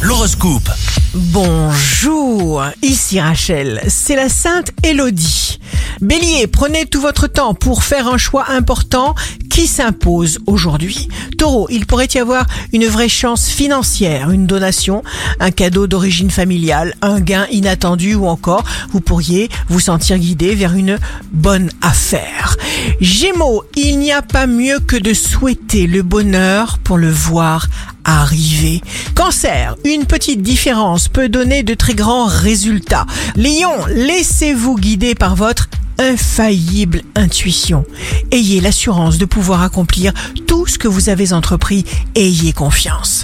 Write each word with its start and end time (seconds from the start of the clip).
L'horoscope. 0.00 0.70
Bonjour, 1.12 2.64
ici 2.80 3.20
Rachel, 3.20 3.82
c'est 3.86 4.16
la 4.16 4.30
Sainte 4.30 4.70
Élodie. 4.82 5.58
Bélier, 6.00 6.46
prenez 6.46 6.86
tout 6.86 7.02
votre 7.02 7.26
temps 7.26 7.52
pour 7.52 7.82
faire 7.82 8.08
un 8.08 8.16
choix 8.16 8.46
important 8.48 9.14
qui 9.50 9.66
s'impose 9.66 10.38
aujourd'hui. 10.46 11.08
Taureau, 11.36 11.66
il 11.70 11.84
pourrait 11.84 12.08
y 12.14 12.18
avoir 12.18 12.46
une 12.72 12.86
vraie 12.86 13.10
chance 13.10 13.48
financière, 13.48 14.30
une 14.30 14.46
donation, 14.46 15.02
un 15.38 15.50
cadeau 15.50 15.86
d'origine 15.86 16.30
familiale, 16.30 16.94
un 17.02 17.20
gain 17.20 17.46
inattendu 17.50 18.14
ou 18.14 18.26
encore 18.26 18.64
vous 18.90 19.00
pourriez 19.00 19.50
vous 19.68 19.80
sentir 19.80 20.18
guidé 20.18 20.54
vers 20.54 20.72
une 20.72 20.98
bonne 21.30 21.70
affaire. 21.82 22.56
Gémeaux, 23.02 23.64
il 23.76 23.98
n'y 23.98 24.12
a 24.12 24.22
pas 24.22 24.46
mieux 24.46 24.78
que 24.78 24.96
de 24.96 25.12
souhaiter 25.12 25.86
le 25.86 26.02
bonheur 26.02 26.78
pour 26.78 26.96
le 26.96 27.10
voir 27.10 27.66
arriver. 28.10 28.80
Cancer, 29.14 29.76
une 29.84 30.04
petite 30.04 30.42
différence 30.42 31.08
peut 31.08 31.28
donner 31.28 31.62
de 31.62 31.74
très 31.74 31.94
grands 31.94 32.26
résultats. 32.26 33.06
Lion, 33.36 33.86
laissez-vous 33.88 34.76
guider 34.76 35.14
par 35.14 35.36
votre 35.36 35.68
infaillible 35.98 37.02
intuition. 37.14 37.84
Ayez 38.30 38.60
l'assurance 38.60 39.18
de 39.18 39.26
pouvoir 39.26 39.62
accomplir 39.62 40.12
tout 40.46 40.66
ce 40.66 40.78
que 40.78 40.88
vous 40.88 41.10
avez 41.10 41.32
entrepris. 41.32 41.84
Ayez 42.14 42.52
confiance. 42.52 43.19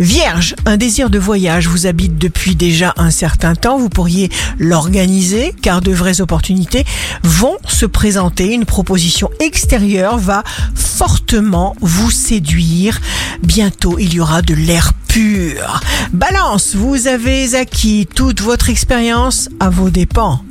Vierge, 0.00 0.54
un 0.64 0.76
désir 0.76 1.10
de 1.10 1.18
voyage 1.18 1.66
vous 1.66 1.86
habite 1.86 2.18
depuis 2.18 2.54
déjà 2.54 2.94
un 2.98 3.10
certain 3.10 3.56
temps. 3.56 3.78
Vous 3.78 3.88
pourriez 3.88 4.30
l'organiser 4.58 5.52
car 5.60 5.80
de 5.80 5.92
vraies 5.92 6.20
opportunités 6.20 6.84
vont 7.24 7.56
se 7.66 7.84
présenter. 7.84 8.52
Une 8.54 8.64
proposition 8.64 9.28
extérieure 9.40 10.18
va 10.18 10.44
fortement 10.74 11.74
vous 11.80 12.12
séduire. 12.12 13.00
Bientôt, 13.42 13.98
il 13.98 14.14
y 14.14 14.20
aura 14.20 14.40
de 14.40 14.54
l'air 14.54 14.92
pur. 15.08 15.80
Balance, 16.12 16.76
vous 16.76 17.08
avez 17.08 17.56
acquis 17.56 18.06
toute 18.14 18.40
votre 18.40 18.70
expérience 18.70 19.48
à 19.58 19.68
vos 19.68 19.90
dépens. 19.90 20.42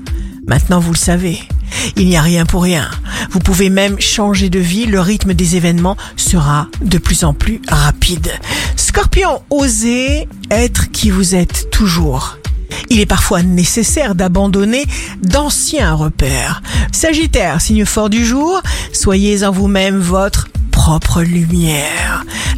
Maintenant, 0.45 0.79
vous 0.79 0.91
le 0.91 0.97
savez. 0.97 1.39
Il 1.95 2.07
n'y 2.07 2.17
a 2.17 2.21
rien 2.21 2.45
pour 2.45 2.63
rien. 2.63 2.89
Vous 3.37 3.43
pouvez 3.43 3.69
même 3.69 4.01
changer 4.01 4.49
de 4.49 4.57
vie, 4.57 4.87
le 4.87 4.99
rythme 4.99 5.35
des 5.35 5.57
événements 5.57 5.95
sera 6.15 6.69
de 6.81 6.97
plus 6.97 7.23
en 7.23 7.35
plus 7.35 7.61
rapide. 7.67 8.31
Scorpion, 8.75 9.43
osez 9.51 10.27
être 10.49 10.89
qui 10.89 11.11
vous 11.11 11.35
êtes 11.35 11.69
toujours. 11.69 12.39
Il 12.89 12.99
est 12.99 13.05
parfois 13.05 13.43
nécessaire 13.43 14.15
d'abandonner 14.15 14.87
d'anciens 15.21 15.93
repères. 15.93 16.63
Sagittaire, 16.91 17.61
signe 17.61 17.85
fort 17.85 18.09
du 18.09 18.25
jour, 18.25 18.59
soyez 18.91 19.43
en 19.43 19.51
vous-même 19.51 19.99
votre 19.99 20.47
propre 20.71 21.21
lumière. 21.21 22.06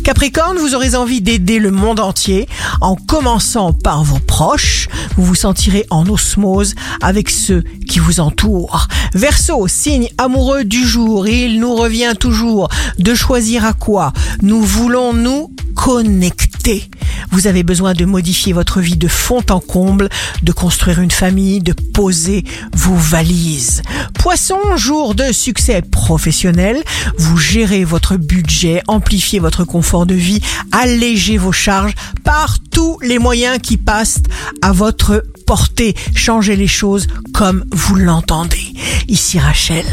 Capricorne, 0.09 0.57
vous 0.57 0.73
aurez 0.73 0.95
envie 0.95 1.21
d'aider 1.21 1.59
le 1.59 1.69
monde 1.69 1.99
entier 1.99 2.49
en 2.81 2.95
commençant 2.95 3.73
par 3.73 4.03
vos 4.03 4.17
proches. 4.17 4.87
Vous 5.15 5.23
vous 5.23 5.35
sentirez 5.35 5.85
en 5.91 6.09
osmose 6.09 6.73
avec 6.99 7.29
ceux 7.29 7.63
qui 7.87 7.99
vous 7.99 8.19
entourent. 8.19 8.87
Verseau, 9.13 9.67
signe 9.67 10.09
amoureux 10.17 10.63
du 10.63 10.83
jour, 10.83 11.27
il 11.27 11.59
nous 11.59 11.75
revient 11.75 12.13
toujours 12.19 12.69
de 12.97 13.13
choisir 13.13 13.65
à 13.65 13.73
quoi 13.73 14.11
nous 14.41 14.63
voulons 14.63 15.13
nous 15.13 15.51
connecter. 15.75 16.89
Vous 17.31 17.47
avez 17.47 17.63
besoin 17.63 17.93
de 17.93 18.05
modifier 18.05 18.53
votre 18.53 18.79
vie 18.79 18.97
de 18.97 19.07
fond 19.07 19.43
en 19.49 19.59
comble, 19.59 20.09
de 20.41 20.51
construire 20.51 20.99
une 20.99 21.11
famille, 21.11 21.61
de 21.61 21.73
poser 21.73 22.43
vos 22.73 22.95
valises. 22.95 23.81
Poisson, 24.15 24.59
jour 24.75 25.15
de 25.15 25.31
succès 25.31 25.81
professionnel, 25.81 26.83
vous 27.17 27.37
gérez 27.37 27.83
votre 27.83 28.17
budget, 28.17 28.81
amplifiez 28.87 29.39
votre 29.39 29.63
confort 29.63 30.05
de 30.05 30.15
vie, 30.15 30.41
allégez 30.71 31.37
vos 31.37 31.51
charges 31.51 31.95
par 32.23 32.57
tous 32.71 32.99
les 33.01 33.19
moyens 33.19 33.59
qui 33.61 33.77
passent 33.77 34.21
à 34.61 34.71
votre 34.71 35.23
portée. 35.45 35.95
Changez 36.15 36.55
les 36.55 36.67
choses 36.67 37.07
comme 37.33 37.65
vous 37.71 37.95
l'entendez. 37.95 38.73
Ici 39.07 39.39
Rachel. 39.39 39.85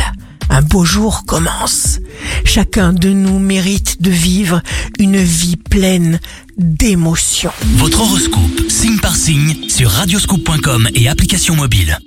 Un 0.51 0.63
beau 0.63 0.85
jour 0.85 1.25
commence. 1.27 1.99
Chacun 2.45 2.93
de 2.93 3.11
nous 3.11 3.39
mérite 3.39 4.01
de 4.01 4.11
vivre 4.11 4.63
une 4.99 5.19
vie 5.19 5.57
pleine 5.57 6.21
d'émotions. 6.57 7.53
Votre 7.77 8.01
horoscope, 8.01 8.69
signe 8.69 8.99
par 8.99 9.17
signe, 9.17 9.69
sur 9.69 9.91
radioscoop.com 9.91 10.89
et 10.95 11.09
application 11.09 11.57
mobile. 11.57 11.99